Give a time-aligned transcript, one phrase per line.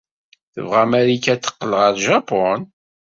[0.53, 2.61] Tebɣa Marika ad teqqel ɣer Japun?